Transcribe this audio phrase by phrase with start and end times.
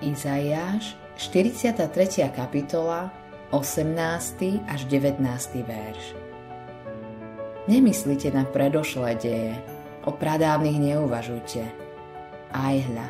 [0.00, 2.32] Izaiáš, 43.
[2.32, 3.12] kapitola,
[3.52, 4.64] 18.
[4.64, 5.20] až 19.
[5.60, 6.04] verš.
[7.68, 9.52] Nemyslite na predošlé deje,
[10.08, 11.68] o pradávnych neuvažujte.
[12.48, 13.08] Aj hľa,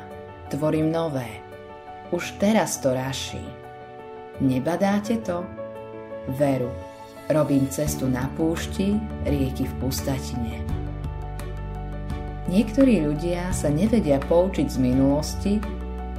[0.50, 1.30] tvorím nové.
[2.10, 3.46] Už teraz to raší.
[4.42, 5.46] Nebadáte to?
[6.34, 6.74] Veru,
[7.30, 10.58] robím cestu na púšti, rieky v pustatine.
[12.50, 15.62] Niektorí ľudia sa nevedia poučiť z minulosti,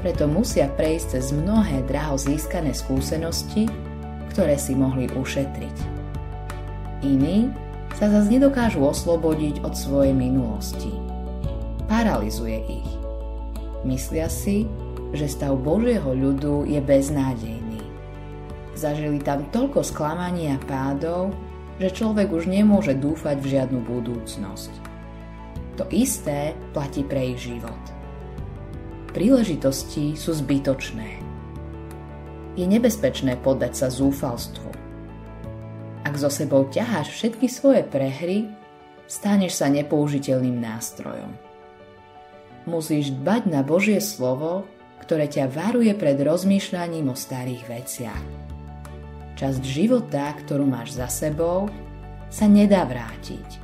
[0.02, 3.70] preto musia prejsť cez mnohé draho získané skúsenosti,
[4.34, 5.78] ktoré si mohli ušetriť.
[7.06, 7.54] Iní
[7.94, 10.90] sa zase nedokážu oslobodiť od svojej minulosti.
[11.86, 12.92] Paralizuje ich.
[13.86, 14.66] Myslia si,
[15.14, 17.82] že stav Božieho ľudu je beznádejný.
[18.74, 21.36] Zažili tam toľko sklamaní a pádov,
[21.78, 24.72] že človek už nemôže dúfať v žiadnu budúcnosť.
[25.78, 28.01] To isté platí pre ich život
[29.12, 31.20] príležitosti sú zbytočné.
[32.56, 34.72] Je nebezpečné poddať sa zúfalstvu.
[36.04, 38.52] Ak zo sebou ťaháš všetky svoje prehry,
[39.08, 41.32] staneš sa nepoužiteľným nástrojom.
[42.68, 44.68] Musíš dbať na Božie slovo,
[45.04, 48.26] ktoré ťa varuje pred rozmýšľaním o starých veciach.
[49.40, 51.72] Časť života, ktorú máš za sebou,
[52.32, 53.60] sa nedá vrátiť.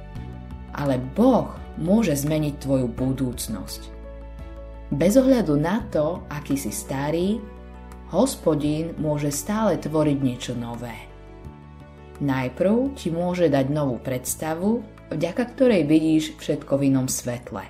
[0.76, 3.97] Ale Boh môže zmeniť tvoju budúcnosť.
[4.88, 7.44] Bez ohľadu na to, aký si starý,
[8.08, 10.96] hospodín môže stále tvoriť niečo nové.
[12.24, 14.80] Najprv ti môže dať novú predstavu,
[15.12, 17.68] vďaka ktorej vidíš všetko v inom svetle.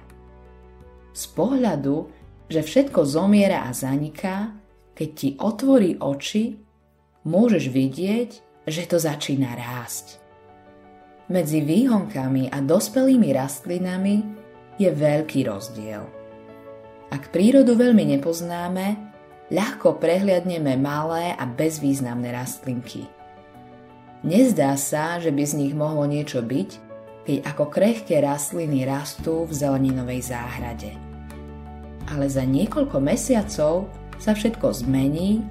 [1.17, 2.05] Z pohľadu,
[2.53, 4.53] že všetko zomiera a zaniká,
[4.93, 6.53] keď ti otvorí oči,
[7.25, 8.29] môžeš vidieť,
[8.69, 10.21] že to začína rásť.
[11.33, 14.15] Medzi výhonkami a dospelými rastlinami
[14.77, 16.05] je veľký rozdiel–
[17.07, 18.99] ak prírodu veľmi nepoznáme,
[19.47, 23.07] ľahko prehliadneme malé a bezvýznamné rastlinky.
[24.27, 26.69] Nezdá sa, že by z nich mohlo niečo byť,
[27.23, 30.91] keď ako krehké rastliny rastú v zeleninovej záhrade.
[32.11, 33.87] Ale za niekoľko mesiacov
[34.19, 35.43] sa všetko zmení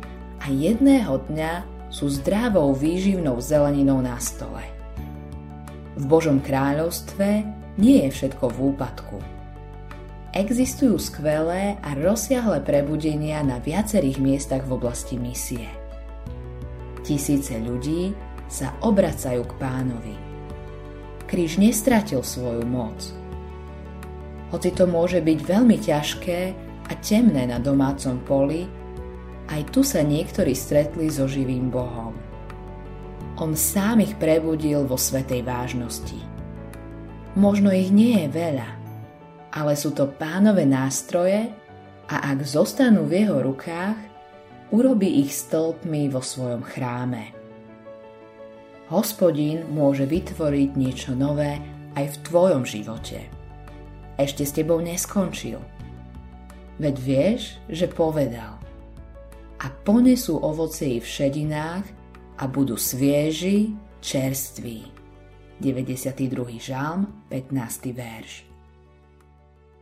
[0.44, 1.52] a jedného dňa
[1.88, 4.64] sú zdravou výživnou zeleninou na stole.
[5.96, 7.48] V Božom kráľovstve
[7.80, 9.16] nie je všetko v úpadku–
[10.36, 15.64] Existujú skvelé a rozsiahle prebudenia na viacerých miestach v oblasti misie.
[17.00, 18.12] Tisíce ľudí
[18.44, 20.12] sa obracajú k pánovi.
[21.24, 23.00] Kríž nestratil svoju moc.
[24.52, 26.40] Hoci to môže byť veľmi ťažké
[26.84, 28.68] a temné na domácom poli,
[29.48, 32.12] aj tu sa niektorí stretli so živým Bohom.
[33.40, 36.20] On sám ich prebudil vo svetej vážnosti.
[37.40, 38.85] Možno ich nie je veľa,
[39.56, 41.48] ale sú to pánové nástroje
[42.12, 43.96] a ak zostanú v jeho rukách,
[44.68, 47.32] urobí ich stĺpmi vo svojom chráme.
[48.92, 51.58] Hospodín môže vytvoriť niečo nové
[51.96, 53.26] aj v tvojom živote.
[54.20, 55.58] Ešte s tebou neskončil.
[56.76, 58.60] Veď vieš, že povedal.
[59.56, 61.88] A ponesú ovocie v šedinách
[62.36, 63.72] a budú svieži,
[64.04, 64.84] čerství.
[65.64, 66.60] 92.
[66.60, 67.96] žalm, 15.
[67.96, 68.55] verš.